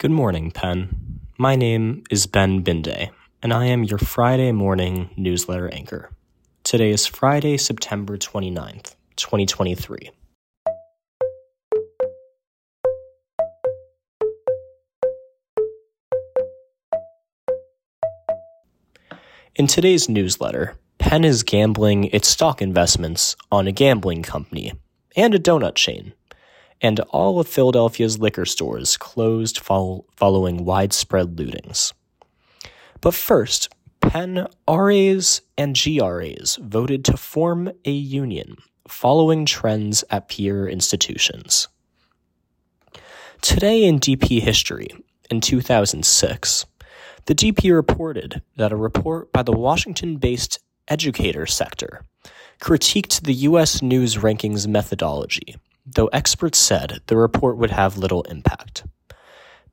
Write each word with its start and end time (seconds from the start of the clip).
Good 0.00 0.10
morning, 0.12 0.50
Penn. 0.50 1.20
My 1.36 1.56
name 1.56 2.04
is 2.10 2.26
Ben 2.26 2.64
Binde, 2.64 3.10
and 3.42 3.52
I 3.52 3.66
am 3.66 3.84
your 3.84 3.98
Friday 3.98 4.50
morning 4.50 5.10
newsletter 5.14 5.68
anchor. 5.74 6.08
Today 6.64 6.88
is 6.88 7.04
Friday, 7.06 7.58
September 7.58 8.16
29th, 8.16 8.94
2023. 9.16 10.10
In 19.56 19.66
today's 19.66 20.08
newsletter, 20.08 20.78
Penn 20.96 21.24
is 21.26 21.42
gambling 21.42 22.04
its 22.04 22.28
stock 22.28 22.62
investments 22.62 23.36
on 23.52 23.66
a 23.66 23.72
gambling 23.72 24.22
company 24.22 24.72
and 25.14 25.34
a 25.34 25.38
donut 25.38 25.74
chain 25.74 26.14
and 26.80 27.00
all 27.10 27.40
of 27.40 27.48
Philadelphia's 27.48 28.18
liquor 28.18 28.44
stores 28.44 28.96
closed 28.96 29.58
fol- 29.58 30.06
following 30.16 30.64
widespread 30.64 31.36
lootings. 31.36 31.92
But 33.00 33.14
first, 33.14 33.68
Penn 34.00 34.46
RAs 34.68 35.42
and 35.58 35.78
GRAs 35.78 36.58
voted 36.60 37.04
to 37.04 37.16
form 37.16 37.70
a 37.84 37.90
union 37.90 38.56
following 38.88 39.46
trends 39.46 40.04
at 40.10 40.28
peer 40.28 40.68
institutions. 40.68 41.68
Today 43.40 43.84
in 43.84 44.00
DP 44.00 44.40
history, 44.40 44.88
in 45.30 45.40
2006, 45.40 46.66
the 47.26 47.34
DP 47.34 47.72
reported 47.74 48.42
that 48.56 48.72
a 48.72 48.76
report 48.76 49.32
by 49.32 49.42
the 49.42 49.52
Washington 49.52 50.16
based 50.16 50.58
educator 50.88 51.46
sector 51.46 52.04
critiqued 52.60 53.22
the 53.22 53.34
U.S. 53.34 53.80
News 53.80 54.16
rankings 54.16 54.66
methodology 54.66 55.56
though 55.86 56.08
experts 56.08 56.58
said 56.58 57.00
the 57.06 57.16
report 57.16 57.56
would 57.56 57.70
have 57.70 57.98
little 57.98 58.22
impact. 58.22 58.84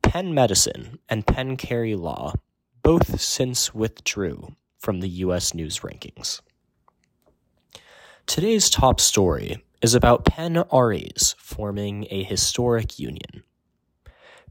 Penn 0.01 0.33
Medicine 0.33 0.99
and 1.09 1.27
Penn 1.27 1.57
Carey 1.57 1.95
Law 1.95 2.33
both 2.81 3.19
since 3.19 3.73
withdrew 3.73 4.55
from 4.77 5.01
the 5.01 5.09
U.S. 5.09 5.53
News 5.53 5.79
rankings. 5.79 6.41
Today's 8.25 8.69
top 8.69 8.99
story 8.99 9.63
is 9.81 9.93
about 9.93 10.25
Penn 10.25 10.63
RAs 10.71 11.35
forming 11.37 12.07
a 12.09 12.23
historic 12.23 12.97
union. 12.97 13.43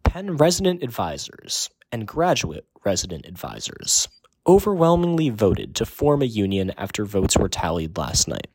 Penn 0.02 0.36
resident 0.36 0.82
advisors 0.82 1.70
and 1.90 2.06
graduate 2.06 2.66
resident 2.84 3.26
advisors 3.26 4.08
overwhelmingly 4.46 5.30
voted 5.30 5.74
to 5.74 5.86
form 5.86 6.22
a 6.22 6.26
union 6.26 6.72
after 6.76 7.04
votes 7.04 7.36
were 7.36 7.48
tallied 7.48 7.96
last 7.98 8.28
night. 8.28 8.48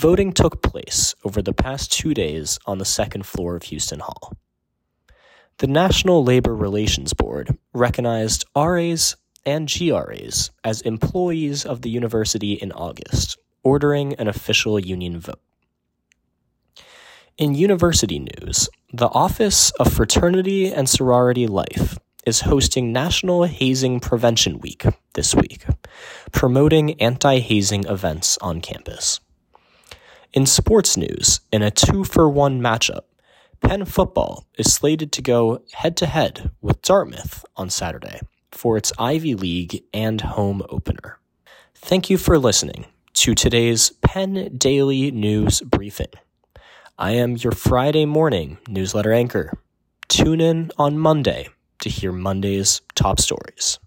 Voting 0.00 0.32
took 0.32 0.62
place 0.62 1.14
over 1.26 1.42
the 1.42 1.52
past 1.52 1.92
two 1.92 2.14
days 2.14 2.58
on 2.64 2.78
the 2.78 2.86
second 2.86 3.26
floor 3.26 3.54
of 3.54 3.64
Houston 3.64 4.00
Hall. 4.00 4.32
The 5.58 5.66
National 5.66 6.24
Labor 6.24 6.56
Relations 6.56 7.12
Board 7.12 7.58
recognized 7.74 8.46
RAs 8.56 9.16
and 9.44 9.70
GRAs 9.70 10.52
as 10.64 10.80
employees 10.80 11.66
of 11.66 11.82
the 11.82 11.90
university 11.90 12.54
in 12.54 12.72
August, 12.72 13.36
ordering 13.62 14.14
an 14.14 14.26
official 14.26 14.78
union 14.80 15.20
vote. 15.20 15.42
In 17.36 17.54
university 17.54 18.20
news, 18.20 18.70
the 18.94 19.08
Office 19.08 19.70
of 19.72 19.92
Fraternity 19.92 20.72
and 20.72 20.88
Sorority 20.88 21.46
Life 21.46 21.98
is 22.24 22.40
hosting 22.40 22.90
National 22.90 23.44
Hazing 23.44 24.00
Prevention 24.00 24.60
Week 24.60 24.82
this 25.12 25.34
week, 25.34 25.66
promoting 26.32 26.98
anti 27.02 27.40
hazing 27.40 27.84
events 27.84 28.38
on 28.40 28.62
campus. 28.62 29.20
In 30.32 30.46
sports 30.46 30.96
news, 30.96 31.40
in 31.50 31.60
a 31.60 31.72
two 31.72 32.04
for 32.04 32.30
one 32.30 32.60
matchup, 32.60 33.00
Penn 33.62 33.84
football 33.84 34.46
is 34.56 34.72
slated 34.72 35.10
to 35.12 35.22
go 35.22 35.62
head 35.72 35.96
to 35.96 36.06
head 36.06 36.52
with 36.60 36.80
Dartmouth 36.82 37.44
on 37.56 37.68
Saturday 37.68 38.20
for 38.52 38.76
its 38.76 38.92
Ivy 38.96 39.34
League 39.34 39.82
and 39.92 40.20
home 40.20 40.62
opener. 40.68 41.18
Thank 41.74 42.10
you 42.10 42.16
for 42.16 42.38
listening 42.38 42.86
to 43.14 43.34
today's 43.34 43.90
Penn 44.02 44.56
Daily 44.56 45.10
News 45.10 45.62
Briefing. 45.62 46.12
I 46.96 47.10
am 47.12 47.36
your 47.36 47.52
Friday 47.52 48.04
morning 48.04 48.58
newsletter 48.68 49.12
anchor. 49.12 49.58
Tune 50.06 50.40
in 50.40 50.70
on 50.78 50.96
Monday 50.96 51.48
to 51.80 51.88
hear 51.88 52.12
Monday's 52.12 52.82
top 52.94 53.18
stories. 53.18 53.80